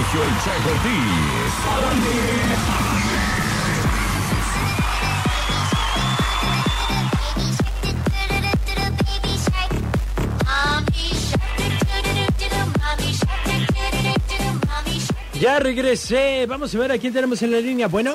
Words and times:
Sergio 0.00 0.22
El 0.22 0.30
Checo 0.42 0.70
Ya 15.38 15.58
regresé. 15.58 16.46
Vamos 16.46 16.74
a 16.74 16.78
ver 16.78 16.92
a 16.92 16.98
quién 16.98 17.12
tenemos 17.12 17.42
en 17.42 17.50
la 17.50 17.58
línea. 17.58 17.88
Bueno. 17.88 18.14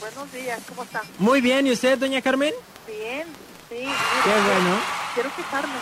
Buenos 0.00 0.32
días, 0.32 0.60
¿cómo 0.68 0.84
está? 0.84 1.02
Muy 1.18 1.42
bien. 1.42 1.66
¿Y 1.66 1.72
usted, 1.72 1.98
doña 1.98 2.22
Carmen? 2.22 2.54
Bien, 2.86 3.26
sí. 3.68 3.76
Qué 3.76 4.30
bueno. 4.30 4.78
Quiero 5.14 5.30
quejarme. 5.36 5.74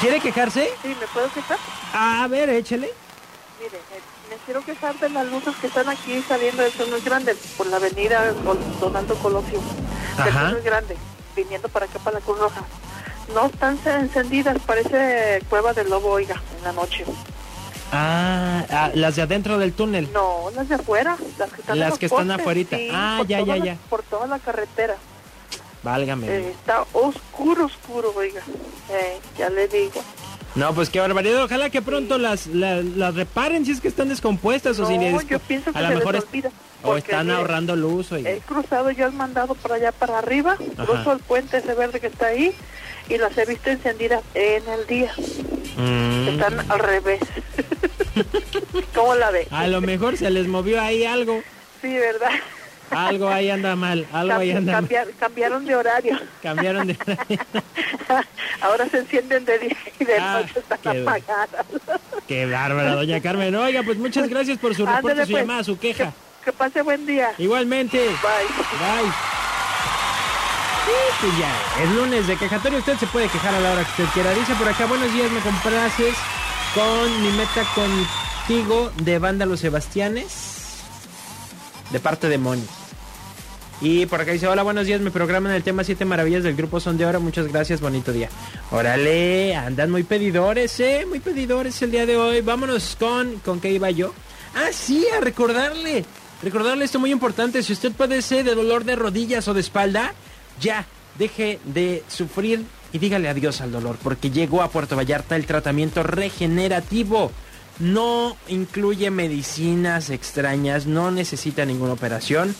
¿Quiere 0.00 0.20
quejarse? 0.20 0.70
Sí, 0.82 0.88
¿me 0.88 1.06
puedo 1.08 1.28
quejar? 1.32 1.58
A 1.92 2.28
ver, 2.28 2.50
échele. 2.50 3.05
Mire, 3.58 3.78
me, 4.28 4.36
quiero 4.44 4.64
quejar 4.64 4.98
de 4.98 5.08
las 5.08 5.26
luces 5.26 5.54
que 5.60 5.68
están 5.68 5.88
aquí 5.88 6.22
saliendo 6.28 6.62
del 6.62 6.72
túnel 6.72 7.00
grande 7.00 7.34
por 7.56 7.66
la 7.66 7.76
avenida 7.76 8.32
Donaldo 8.80 9.14
Colosio. 9.16 9.60
Del 10.22 10.34
túnel 10.34 10.62
grande, 10.62 10.96
viniendo 11.34 11.68
para 11.68 11.86
acá, 11.86 11.98
para 11.98 12.18
la 12.18 12.24
Cruz 12.24 12.38
Roja. 12.38 12.62
No 13.34 13.46
están 13.46 13.78
encendidas, 13.84 14.58
parece 14.66 15.42
cueva 15.48 15.72
del 15.72 15.88
lobo, 15.88 16.10
oiga, 16.10 16.40
en 16.58 16.64
la 16.64 16.72
noche. 16.72 17.04
Ah, 17.92 18.64
ah, 18.70 18.90
las 18.94 19.16
de 19.16 19.22
adentro 19.22 19.58
del 19.58 19.72
túnel. 19.72 20.12
No, 20.12 20.50
las 20.54 20.68
de 20.68 20.74
afuera, 20.74 21.16
las 21.38 21.50
que 21.52 21.60
están, 21.60 21.78
las 21.78 21.98
que 21.98 22.06
están 22.06 22.30
afuera. 22.30 22.60
ah, 22.92 23.22
ya, 23.26 23.40
ya, 23.40 23.56
ya. 23.56 23.76
por 23.88 24.02
toda 24.02 24.26
la 24.26 24.38
carretera. 24.38 24.96
Válgame. 25.82 26.26
Eh, 26.26 26.50
está 26.50 26.84
oscuro, 26.92 27.66
oscuro, 27.66 28.12
oiga. 28.16 28.42
Eh, 28.90 29.20
ya 29.38 29.48
le 29.48 29.68
digo. 29.68 30.02
No, 30.56 30.74
pues 30.74 30.88
qué 30.88 31.00
barbaridad. 31.00 31.44
Ojalá 31.44 31.70
que 31.70 31.82
pronto 31.82 32.18
las, 32.18 32.46
las, 32.46 33.14
reparen 33.14 33.66
si 33.66 33.72
es 33.72 33.80
que 33.80 33.88
están 33.88 34.08
descompuestas 34.08 34.78
o 34.78 34.86
si 34.86 34.94
yo 35.28 35.38
pienso 35.40 35.72
que 35.72 35.78
a 35.78 35.82
lo 35.82 35.98
mejor 35.98 36.24
o 36.82 36.96
están 36.96 37.30
ahorrando 37.30 37.76
luz. 37.76 38.10
Oiga. 38.12 38.30
He 38.30 38.38
cruzado 38.38 38.90
yo 38.90 39.06
el 39.06 39.12
mandado 39.12 39.54
para 39.54 39.74
allá 39.76 39.92
para 39.92 40.18
arriba, 40.18 40.56
cruzo 40.56 41.12
el 41.12 41.18
puente 41.18 41.58
ese 41.58 41.74
verde 41.74 42.00
que 42.00 42.06
está 42.06 42.26
ahí 42.26 42.54
y 43.08 43.18
las 43.18 43.36
he 43.36 43.44
visto 43.44 43.70
encendidas 43.70 44.22
en 44.34 44.62
el 44.68 44.86
día. 44.86 45.12
Mm. 45.76 46.28
Están 46.28 46.70
al 46.70 46.78
revés. 46.78 47.20
¿Cómo 48.94 49.14
la 49.14 49.30
ve? 49.30 49.46
A 49.50 49.66
lo 49.66 49.80
mejor 49.80 50.16
se 50.16 50.30
les 50.30 50.48
movió 50.48 50.80
ahí 50.80 51.04
algo. 51.04 51.42
Sí, 51.82 51.92
¿verdad? 51.92 52.30
Algo 52.90 53.28
ahí 53.28 53.50
anda 53.50 53.74
mal, 53.76 54.06
algo 54.12 54.34
ahí 54.34 54.52
anda 54.52 54.80
mal. 54.80 54.88
Cambiaron 55.18 55.64
de 55.64 55.74
horario. 55.74 56.18
Cambiaron 56.42 56.86
de 56.86 56.96
horario. 57.00 57.38
Ahora 58.60 58.88
se 58.88 58.98
encienden 58.98 59.44
de 59.44 59.58
día 59.58 59.76
y 59.98 60.04
de 60.04 60.18
ah, 60.18 60.40
noche 60.40 60.60
están 60.60 60.78
qué, 60.82 61.02
apagadas. 61.02 61.66
Qué 62.26 62.46
bárbara, 62.46 62.94
doña 62.94 63.20
Carmen. 63.20 63.54
Oiga, 63.54 63.82
pues 63.82 63.98
muchas 63.98 64.28
gracias 64.28 64.58
por 64.58 64.74
su 64.74 64.86
reporte, 64.86 65.26
su 65.26 65.32
pues. 65.32 65.42
llamada, 65.42 65.64
su 65.64 65.78
queja. 65.78 66.12
Que, 66.44 66.52
pase 66.52 66.82
buen 66.82 67.06
día. 67.06 67.32
Igualmente. 67.38 67.98
Bye. 67.98 69.02
Bye. 69.02 69.12
Sí, 70.86 70.92
pues 71.20 71.38
ya, 71.38 71.82
el 71.82 71.96
lunes 71.96 72.26
de 72.28 72.36
quejatorio 72.36 72.78
usted 72.78 72.96
se 72.96 73.06
puede 73.08 73.28
quejar 73.28 73.52
a 73.52 73.60
la 73.60 73.72
hora 73.72 73.82
que 73.82 74.02
usted 74.02 74.14
quiera. 74.14 74.30
Dice 74.32 74.54
por 74.54 74.68
acá, 74.68 74.86
buenos 74.86 75.12
días, 75.12 75.30
me 75.32 75.40
compraces 75.40 76.14
con 76.72 77.22
mi 77.22 77.30
meta 77.30 77.64
contigo 77.74 78.92
de 79.02 79.18
banda 79.18 79.46
Los 79.46 79.60
Sebastianes. 79.60 80.45
De 81.90 82.00
parte 82.00 82.28
de 82.28 82.38
Moni. 82.38 82.64
Y 83.80 84.06
por 84.06 84.20
acá 84.20 84.32
dice, 84.32 84.46
hola, 84.46 84.62
buenos 84.62 84.86
días, 84.86 85.00
me 85.02 85.10
programan 85.10 85.52
el 85.52 85.62
tema 85.62 85.84
7 85.84 86.04
maravillas 86.06 86.42
del 86.42 86.56
grupo 86.56 86.80
Son 86.80 86.96
de 86.96 87.04
Oro. 87.04 87.20
Muchas 87.20 87.46
gracias, 87.48 87.80
bonito 87.80 88.12
día. 88.12 88.30
Órale, 88.70 89.54
andan 89.54 89.90
muy 89.90 90.02
pedidores, 90.02 90.80
eh, 90.80 91.04
muy 91.06 91.20
pedidores 91.20 91.80
el 91.82 91.90
día 91.90 92.06
de 92.06 92.16
hoy. 92.16 92.40
Vámonos 92.40 92.96
con, 92.98 93.38
¿con 93.40 93.60
qué 93.60 93.72
iba 93.72 93.90
yo? 93.90 94.14
Ah, 94.54 94.68
sí, 94.72 95.06
a 95.14 95.20
recordarle. 95.20 96.04
Recordarle 96.42 96.86
esto 96.86 96.98
muy 96.98 97.12
importante, 97.12 97.62
si 97.62 97.72
usted 97.72 97.92
padece 97.92 98.42
de 98.42 98.54
dolor 98.54 98.84
de 98.84 98.96
rodillas 98.96 99.46
o 99.48 99.54
de 99.54 99.60
espalda, 99.60 100.14
ya, 100.60 100.86
deje 101.18 101.60
de 101.64 102.02
sufrir 102.08 102.62
y 102.92 102.98
dígale 102.98 103.28
adiós 103.28 103.60
al 103.60 103.72
dolor, 103.72 103.96
porque 104.02 104.30
llegó 104.30 104.62
a 104.62 104.70
Puerto 104.70 104.96
Vallarta 104.96 105.36
el 105.36 105.46
tratamiento 105.46 106.02
regenerativo. 106.02 107.30
No 107.78 108.36
incluye 108.48 109.10
medicinas 109.10 110.10
extrañas, 110.10 110.86
no 110.86 111.10
necesita 111.10 111.64
ninguna 111.64 111.92
operación. 111.92 112.54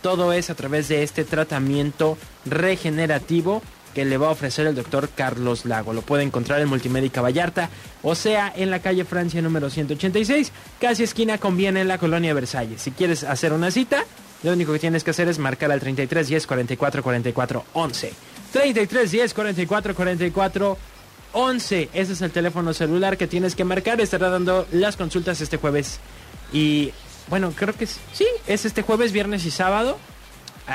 Todo 0.00 0.32
es 0.32 0.50
a 0.50 0.54
través 0.54 0.88
de 0.88 1.02
este 1.02 1.24
tratamiento 1.24 2.16
regenerativo 2.46 3.62
que 3.94 4.04
le 4.06 4.16
va 4.16 4.28
a 4.28 4.30
ofrecer 4.30 4.66
el 4.66 4.74
doctor 4.74 5.10
Carlos 5.14 5.66
Lago. 5.66 5.92
Lo 5.92 6.00
puede 6.00 6.22
encontrar 6.22 6.60
en 6.60 6.68
Multimédica 6.68 7.20
Vallarta, 7.20 7.68
o 8.02 8.14
sea, 8.14 8.50
en 8.56 8.70
la 8.70 8.80
calle 8.80 9.04
Francia 9.04 9.42
número 9.42 9.68
186, 9.68 10.50
casi 10.80 11.02
esquina 11.02 11.36
conviene 11.38 11.82
en 11.82 11.88
la 11.88 11.98
colonia 11.98 12.32
Versalles. 12.32 12.80
Si 12.80 12.90
quieres 12.90 13.24
hacer 13.24 13.52
una 13.52 13.70
cita, 13.70 14.04
lo 14.42 14.52
único 14.52 14.72
que 14.72 14.78
tienes 14.78 15.04
que 15.04 15.10
hacer 15.10 15.28
es 15.28 15.38
marcar 15.38 15.70
al 15.70 15.80
33 15.80 16.26
10 16.26 16.46
44 16.46 17.02
44 17.02 17.64
11. 17.74 18.12
33 18.52 19.10
10 19.10 19.34
44 19.34 19.94
44 19.94 20.70
11. 20.70 20.91
Ese 21.34 21.88
es 21.94 22.20
el 22.20 22.30
teléfono 22.30 22.74
celular 22.74 23.16
que 23.16 23.26
tienes 23.26 23.54
que 23.54 23.64
marcar. 23.64 24.00
Estará 24.00 24.28
dando 24.28 24.66
las 24.72 24.96
consultas 24.96 25.40
este 25.40 25.56
jueves. 25.56 25.98
Y 26.52 26.92
bueno, 27.28 27.52
creo 27.56 27.74
que 27.74 27.86
sí, 27.86 28.26
es 28.46 28.64
este 28.64 28.82
jueves, 28.82 29.12
viernes 29.12 29.46
y 29.46 29.50
sábado. 29.50 29.98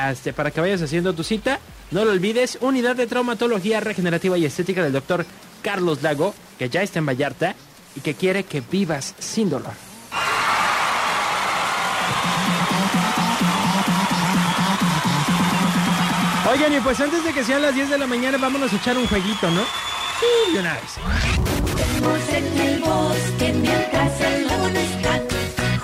Este, 0.09 0.33
para 0.33 0.51
que 0.51 0.59
vayas 0.59 0.81
haciendo 0.81 1.13
tu 1.13 1.23
cita. 1.23 1.59
No 1.91 2.03
lo 2.03 2.11
olvides, 2.11 2.57
Unidad 2.61 2.95
de 2.95 3.07
Traumatología 3.07 3.79
Regenerativa 3.79 4.37
y 4.37 4.45
Estética 4.45 4.83
del 4.83 4.93
doctor 4.93 5.25
Carlos 5.61 6.01
Lago, 6.01 6.33
que 6.59 6.69
ya 6.69 6.81
está 6.81 6.99
en 6.99 7.05
Vallarta 7.05 7.55
y 7.95 8.01
que 8.01 8.13
quiere 8.13 8.43
que 8.43 8.61
vivas 8.61 9.15
sin 9.19 9.49
dolor. 9.49 9.73
Oigan, 16.51 16.73
y 16.73 16.79
pues 16.79 16.99
antes 16.99 17.23
de 17.23 17.33
que 17.33 17.43
sean 17.43 17.61
las 17.61 17.75
10 17.75 17.89
de 17.89 17.97
la 17.97 18.07
mañana, 18.07 18.37
vámonos 18.37 18.71
a 18.73 18.75
echar 18.75 18.97
un 18.97 19.07
jueguito, 19.07 19.49
¿no? 19.51 19.61
Sí, 20.19 20.53
de 20.53 20.59
una 20.59 20.73
vez. 20.73 20.83
Juguemos 21.35 22.29
en 22.29 22.59
el 22.59 22.79
bosque 22.79 23.53
mientras 23.53 24.21
el 24.21 24.47
lobo 24.47 24.69
no 24.69 24.79
está. 24.79 25.21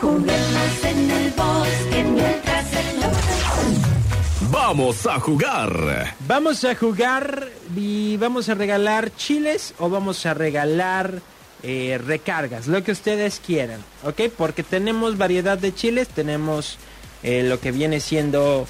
Juguemos 0.01 0.83
en 0.83 1.11
el 1.11 1.31
bosque 1.31 2.03
mientras 2.03 2.73
el 2.73 3.01
lobo 3.01 4.51
Vamos 4.51 5.05
a 5.07 5.19
jugar. 5.19 6.15
Vamos 6.27 6.63
a 6.63 6.75
jugar 6.75 7.49
y 7.75 8.17
vamos 8.17 8.49
a 8.49 8.55
regalar 8.55 9.15
chiles 9.15 9.73
o 9.79 9.89
vamos 9.89 10.25
a 10.25 10.33
regalar 10.33 11.21
eh, 11.65 11.97
recargas, 12.05 12.67
lo 12.67 12.83
que 12.83 12.91
ustedes 12.91 13.39
quieran, 13.39 13.81
¿ok? 14.03 14.23
Porque 14.37 14.63
tenemos 14.63 15.17
variedad 15.17 15.57
de 15.57 15.73
chiles, 15.73 16.09
tenemos 16.09 16.77
eh, 17.23 17.43
lo 17.43 17.61
que 17.61 17.71
viene 17.71 18.01
siendo 18.01 18.67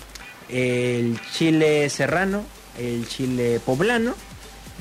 el 0.48 1.20
chile 1.32 1.90
serrano, 1.90 2.44
el 2.78 3.08
chile 3.08 3.60
poblano, 3.66 4.14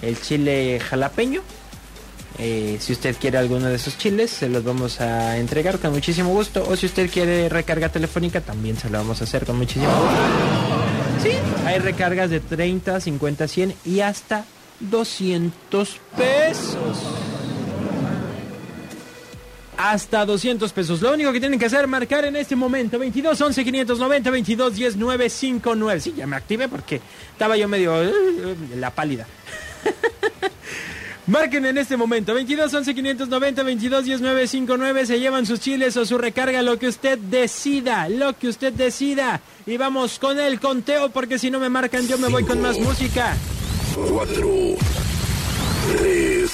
el 0.01 0.21
chile 0.21 0.81
jalapeño. 0.81 1.43
Eh, 2.39 2.79
si 2.81 2.95
usted 2.95 3.15
quiere 3.21 3.37
alguno 3.39 3.69
de 3.69 3.77
esos 3.77 3.99
chiles, 3.99 4.31
se 4.31 4.49
los 4.49 4.65
vamos 4.65 5.01
a 5.01 5.37
entregar 5.39 5.79
con 5.79 5.93
muchísimo 5.93 6.31
gusto. 6.31 6.65
O 6.69 6.77
si 6.77 6.87
usted 6.87 7.11
quiere 7.11 7.49
recarga 7.49 7.91
telefónica, 7.91 8.41
también 8.41 8.77
se 8.77 8.89
lo 8.89 8.99
vamos 8.99 9.21
a 9.21 9.25
hacer 9.25 9.45
con 9.45 9.59
muchísimo 9.59 9.93
gusto. 9.93 11.23
Sí, 11.23 11.33
hay 11.67 11.79
recargas 11.79 12.31
de 12.31 12.41
30, 12.41 13.01
50, 13.01 13.49
100 13.49 13.75
y 13.85 14.01
hasta 14.01 14.45
200 14.81 16.01
pesos 16.17 16.99
hasta 19.83 20.25
200 20.25 20.73
pesos. 20.73 21.01
Lo 21.01 21.13
único 21.13 21.33
que 21.33 21.41
tienen 21.41 21.59
que 21.59 21.67
hacer 21.67 21.83
es 21.83 21.89
marcar 21.89 22.25
en 22.25 22.37
este 22.37 22.55
momento 22.55 22.99
22 22.99 23.41
11 23.41 23.65
590 23.65 24.31
22 24.31 24.75
10 24.75 24.97
959. 24.97 26.01
Sí, 26.01 26.15
ya 26.17 26.27
me 26.27 26.37
activé 26.37 26.69
porque 26.69 27.01
estaba 27.33 27.57
yo 27.57 27.69
medio 27.69 27.95
uh, 27.95 28.77
la 28.77 28.91
pálida. 28.91 29.27
Marquen 31.27 31.65
en 31.67 31.79
este 31.79 31.97
momento 31.97 32.35
22 32.35 32.75
11 32.75 32.95
590 32.95 33.63
22 33.63 34.05
10 34.05 34.21
959. 34.21 35.07
Se 35.07 35.21
llevan 35.21 35.47
sus 35.47 35.61
chiles 35.61 35.97
o 35.97 36.05
su 36.05 36.19
recarga, 36.19 36.63
lo 36.63 36.79
que 36.79 36.89
usted 36.89 37.19
decida, 37.19 38.09
lo 38.09 38.37
que 38.37 38.49
usted 38.49 38.73
decida. 38.73 39.41
Y 39.65 39.77
vamos 39.77 40.19
con 40.19 40.41
el 40.41 40.59
conteo 40.59 41.11
porque 41.11 41.39
si 41.39 41.51
no 41.51 41.61
me 41.61 41.69
marcan 41.69 42.07
yo 42.09 42.19
me 42.19 42.29
voy 42.29 42.45
con 42.45 42.61
más 42.61 42.79
música. 42.79 43.37
4 43.95 44.49
3 45.99 46.51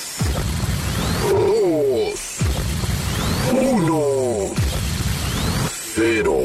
2 1.31 2.39
uno. 3.53 4.03
Cero. 5.95 6.39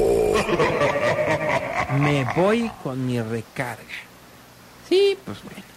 Me 2.00 2.26
voy 2.36 2.72
con 2.82 3.06
mi 3.06 3.22
recarga. 3.22 3.84
Sí, 4.88 5.18
pues 5.26 5.44
bueno. 5.44 5.73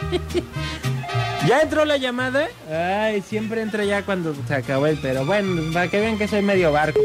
¿Ya 1.48 1.60
entró 1.62 1.84
la 1.84 1.96
llamada? 1.96 2.48
Ay, 2.70 3.22
siempre 3.22 3.62
entra 3.62 3.84
ya 3.84 4.04
cuando 4.04 4.34
se 4.46 4.54
acabó 4.54 4.86
el 4.86 4.98
pero. 4.98 5.24
Bueno, 5.24 5.72
para 5.72 5.88
que 5.88 6.00
vean 6.00 6.18
que 6.18 6.26
soy 6.26 6.42
medio 6.42 6.72
barco. 6.72 7.00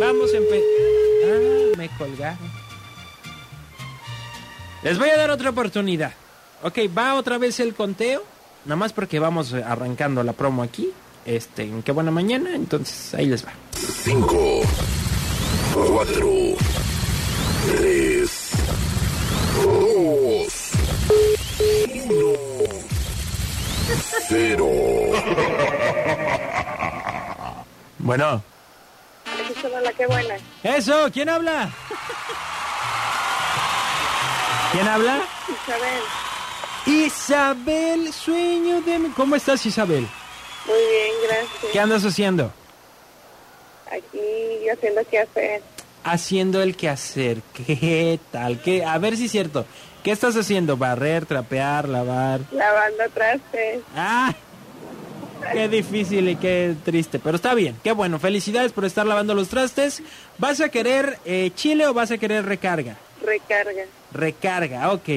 Vamos 0.00 0.32
a 0.32 0.36
empezar. 0.36 0.64
Ah, 1.26 1.76
me 1.76 1.88
colgaron. 1.98 2.64
Les 4.82 4.98
voy 4.98 5.10
a 5.10 5.16
dar 5.16 5.30
otra 5.30 5.50
oportunidad. 5.50 6.12
Ok, 6.62 6.78
va 6.96 7.14
otra 7.14 7.38
vez 7.38 7.60
el 7.60 7.74
conteo. 7.74 8.22
nada 8.64 8.76
más 8.76 8.92
porque 8.92 9.18
vamos 9.18 9.52
arrancando 9.52 10.22
la 10.22 10.32
promo 10.32 10.62
aquí. 10.62 10.90
Este, 11.26 11.62
en 11.62 11.82
qué 11.82 11.92
buena 11.92 12.10
mañana, 12.10 12.54
entonces 12.54 13.14
ahí 13.14 13.26
les 13.26 13.44
va. 13.44 13.52
5, 13.72 14.62
4, 15.74 16.28
3, 17.78 18.50
2, 19.64 20.33
0. 24.28 24.70
Bueno. 27.98 28.42
Buena. 30.08 30.36
Eso, 30.62 31.08
¿quién 31.12 31.28
habla? 31.28 31.70
¿Quién 34.72 34.88
habla? 34.88 35.22
Isabel, 35.48 36.02
Isabel, 36.86 38.12
sueño 38.12 38.80
de 38.82 38.98
mi... 38.98 39.08
¿Cómo 39.10 39.36
estás, 39.36 39.64
Isabel? 39.66 40.06
muy 40.66 40.78
bien, 40.78 41.12
gracias. 41.22 41.72
¿Qué 41.72 41.80
andas 41.80 42.04
haciendo? 42.04 42.52
Aquí 43.90 44.68
haciendo 44.68 45.02
qué 45.10 45.20
hacer. 45.20 45.62
Haciendo 46.04 46.62
el 46.62 46.76
quehacer. 46.76 47.38
¿Qué 47.54 48.20
tal? 48.30 48.60
¿Qué? 48.60 48.84
A 48.84 48.98
ver 48.98 49.16
si 49.16 49.24
es 49.24 49.32
cierto. 49.32 49.66
¿Qué 50.02 50.10
estás 50.10 50.36
haciendo? 50.36 50.76
¿Barrer, 50.76 51.24
trapear, 51.24 51.88
lavar? 51.88 52.40
Lavando 52.52 53.04
trastes. 53.14 53.80
¡Ah! 53.96 54.34
Qué 55.52 55.68
difícil 55.68 56.28
y 56.28 56.36
qué 56.36 56.74
triste, 56.84 57.18
pero 57.18 57.36
está 57.36 57.54
bien, 57.54 57.76
qué 57.84 57.92
bueno, 57.92 58.18
felicidades 58.18 58.72
por 58.72 58.84
estar 58.84 59.06
lavando 59.06 59.34
los 59.34 59.48
trastes. 59.48 60.02
¿Vas 60.38 60.60
a 60.60 60.68
querer 60.68 61.18
eh, 61.24 61.50
chile 61.54 61.86
o 61.86 61.94
vas 61.94 62.10
a 62.10 62.18
querer 62.18 62.44
recarga? 62.46 62.96
Recarga. 63.22 63.84
Recarga, 64.12 64.92
ok. 64.92 65.08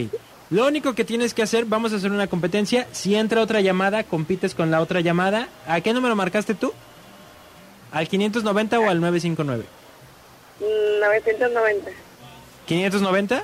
Lo 0.50 0.68
único 0.68 0.96
que 0.96 1.04
tienes 1.04 1.34
que 1.34 1.44
hacer, 1.44 1.66
vamos 1.66 1.92
a 1.92 1.98
hacer 1.98 2.12
una 2.12 2.28
competencia. 2.28 2.88
Si 2.92 3.16
entra 3.16 3.42
otra 3.42 3.62
llamada, 3.62 4.04
compites 4.04 4.56
con 4.56 4.72
la 4.72 4.82
otra 4.82 5.02
llamada. 5.02 5.50
¿A 5.68 5.82
qué 5.82 5.94
número 5.94 6.16
marcaste 6.16 6.56
tú? 6.56 6.72
¿Al 7.92 8.08
590 8.08 8.80
o 8.80 8.90
al 8.90 9.02
959? 9.02 9.66
Mm, 10.98 11.02
990. 11.02 11.92
¿590? 12.68 13.44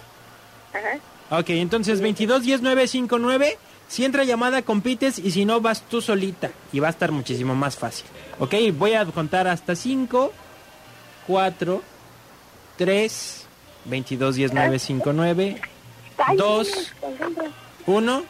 Ajá. 0.73 1.39
Ok, 1.39 1.49
entonces 1.49 2.01
22 2.01 2.43
10 2.43 2.61
959. 2.61 3.57
Si 3.87 4.05
entra 4.05 4.23
llamada, 4.23 4.61
compites 4.61 5.19
y 5.19 5.31
si 5.31 5.45
no, 5.45 5.61
vas 5.61 5.81
tú 5.81 6.01
solita. 6.01 6.51
Y 6.71 6.79
va 6.79 6.87
a 6.87 6.91
estar 6.91 7.11
muchísimo 7.11 7.55
más 7.55 7.75
fácil. 7.75 8.05
Ok, 8.39 8.55
voy 8.73 8.93
a 8.93 9.05
contar 9.05 9.47
hasta 9.47 9.75
5, 9.75 10.31
4, 11.27 11.81
3, 12.77 13.45
22 13.85 14.35
10 14.35 14.53
959, 14.53 15.61
2, 16.37 16.93
1, 17.85 18.23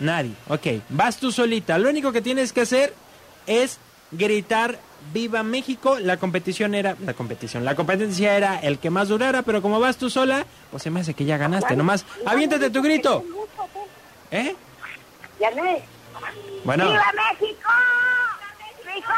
nadie. 0.00 0.32
Ok, 0.48 0.66
vas 0.90 1.16
tú 1.18 1.32
solita. 1.32 1.78
Lo 1.78 1.88
único 1.88 2.12
que 2.12 2.20
tienes 2.20 2.52
que 2.52 2.62
hacer 2.62 2.94
es 3.46 3.78
gritar 4.10 4.78
Viva 5.12 5.42
México. 5.42 5.98
La 5.98 6.16
competición 6.16 6.74
era, 6.74 6.96
la 7.04 7.14
competición, 7.14 7.64
la 7.64 7.74
competencia 7.74 8.36
era 8.36 8.58
el 8.58 8.78
que 8.78 8.90
más 8.90 9.08
durara, 9.08 9.42
pero 9.42 9.62
como 9.62 9.80
vas 9.80 9.96
tú 9.96 10.10
sola, 10.10 10.46
pues 10.70 10.82
se 10.82 10.90
me 10.90 11.00
hace 11.00 11.14
que 11.14 11.24
ya 11.24 11.36
ganaste. 11.36 11.76
Nomás, 11.76 12.04
aviéntate 12.26 12.70
tu 12.70 12.82
grito. 12.82 13.24
¿Eh? 14.30 14.54
Yané. 15.40 15.82
Bueno, 16.64 16.84
México! 16.84 17.70
¡México! 18.86 19.12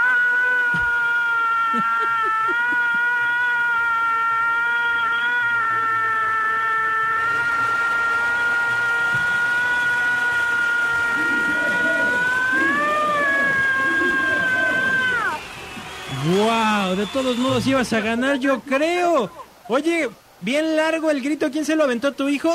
Wow, 16.24 16.94
de 16.96 17.06
todos 17.06 17.36
modos 17.36 17.66
ibas 17.66 17.92
a 17.92 18.00
ganar, 18.00 18.36
yo 18.38 18.60
creo. 18.60 19.30
Oye, 19.68 20.10
bien 20.40 20.76
largo 20.76 21.10
el 21.10 21.20
grito, 21.22 21.50
¿quién 21.50 21.64
se 21.64 21.76
lo 21.76 21.84
aventó 21.84 22.12
tu 22.12 22.28
hijo? 22.28 22.54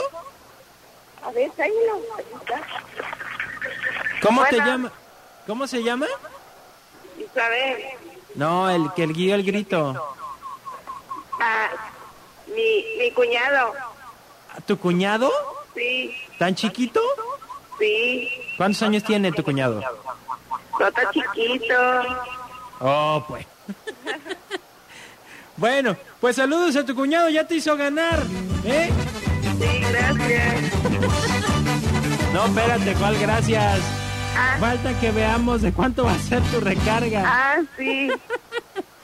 A 1.24 1.32
ver, 1.32 1.52
tráemelo. 1.52 2.00
¿Cómo 4.22 4.46
te 4.46 4.58
llama? 4.58 4.92
¿Cómo 5.46 5.68
se 5.68 5.84
llama? 5.84 6.08
Isabel. 7.18 7.78
No, 8.36 8.70
el 8.70 8.92
que 8.94 9.04
el 9.04 9.14
guió 9.14 9.36
el 9.36 9.44
grito. 9.44 10.16
Ah, 11.40 11.70
mi, 12.48 12.86
mi 12.98 13.12
cuñado. 13.12 13.74
¿Tu 14.66 14.78
cuñado? 14.78 15.32
Sí, 15.76 16.16
¿Tan 16.40 16.56
chiquito? 16.56 17.02
sí. 17.80 18.30
¿Cuántos 18.58 18.82
años 18.82 19.04
tiene 19.04 19.32
tu 19.32 19.44
cuñado? 19.44 19.82
No 20.80 20.88
está 20.88 21.12
chiquito. 21.12 21.76
Oh, 22.80 23.24
pues. 23.28 23.46
Bueno, 25.58 25.96
pues 26.22 26.36
saludos 26.36 26.76
a 26.76 26.86
tu 26.86 26.96
cuñado, 26.96 27.30
ya 27.30 27.46
te 27.48 27.56
hizo 27.56 27.76
ganar, 27.76 28.20
¿eh? 28.66 28.90
Sí, 29.60 29.80
gracias. 29.90 30.56
No, 32.34 32.46
espérate, 32.46 32.94
¿cuál 32.94 33.18
gracias? 33.20 33.80
Ah, 34.38 34.58
Falta 34.60 35.00
que 35.00 35.12
veamos 35.12 35.62
de 35.64 35.72
cuánto 35.74 36.04
va 36.06 36.14
a 36.14 36.20
ser 36.20 36.42
tu 36.44 36.60
recarga. 36.60 37.24
ah 37.26 37.56
sí. 37.78 38.10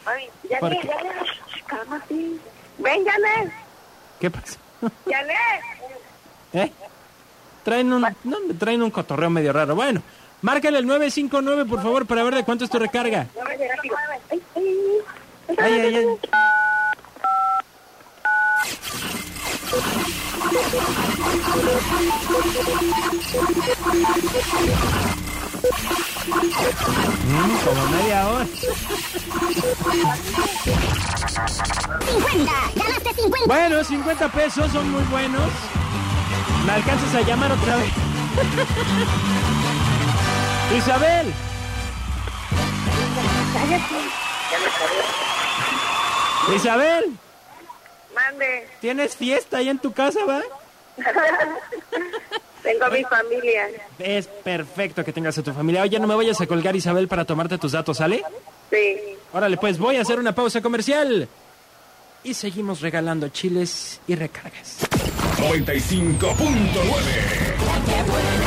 Ay. 0.05 0.29
Cálmate. 1.65 2.15
Ven, 2.77 3.03
Yané. 3.05 3.51
¿Qué 4.19 4.29
pasa? 4.29 4.59
Yané. 5.07 5.33
¿Eh? 6.53 6.71
Traen 7.63 7.91
un, 7.94 8.01
no, 8.01 8.38
traen 8.59 8.83
un 8.83 8.91
cotorreo 8.91 9.29
medio 9.31 9.53
raro. 9.53 9.73
Bueno, 9.73 10.03
márcale 10.41 10.77
el 10.77 10.85
959, 10.85 11.65
por 11.65 11.81
favor, 11.81 12.05
para 12.05 12.21
ver 12.23 12.35
de 12.35 12.44
cuánto 12.44 12.65
es 12.65 12.69
tu 12.69 12.77
recarga. 12.77 13.27
Ay, 13.47 13.57
ay. 13.61 13.89
Ay, 15.57 15.73
ay, 15.79 15.95
ay. 15.95 16.05
Mm, 27.27 27.57
como 27.65 27.88
media 27.88 28.27
hora. 28.27 28.45
50, 28.45 28.83
ganaste 32.75 33.13
50. 33.15 33.47
Bueno, 33.47 33.83
50 33.83 34.29
pesos 34.29 34.71
son 34.71 34.91
muy 34.91 35.01
buenos. 35.05 35.50
¿Me 36.65 36.71
alcanzas 36.73 37.15
a 37.15 37.21
llamar 37.21 37.51
otra 37.51 37.77
vez? 37.77 37.91
Isabel. 40.77 41.33
Isabel, 46.55 47.17
Mande. 48.13 48.67
¿tienes 48.82 49.15
fiesta 49.15 49.58
ahí 49.58 49.70
en 49.70 49.79
tu 49.79 49.91
casa, 49.91 50.20
va? 50.25 50.41
Tengo 52.63 52.89
mi 52.91 53.03
familia. 53.03 53.67
Es 54.00 54.27
perfecto 54.27 55.03
que 55.03 55.12
tengas 55.12 55.38
a 55.38 55.43
tu 55.43 55.51
familia. 55.51 55.82
Oye, 55.82 56.00
no 56.00 56.08
me 56.08 56.15
vayas 56.15 56.39
a 56.39 56.48
colgar, 56.48 56.75
Isabel, 56.75 57.10
para 57.10 57.25
tomarte 57.25 57.58
tus 57.58 57.74
datos, 57.74 57.98
¿sale? 57.98 58.24
Sí. 58.72 59.17
Órale, 59.34 59.58
pues 59.58 59.77
voy 59.77 59.98
a 59.98 60.01
hacer 60.01 60.17
una 60.17 60.34
pausa 60.34 60.62
comercial. 60.62 61.27
Y 62.24 62.34
seguimos 62.34 62.79
regalando 62.79 63.27
chiles 63.29 64.00
y 64.08 64.15
recargas. 64.15 64.79
95.9. 65.39 66.22
¡Qué 67.86 68.03
buena 68.03 68.42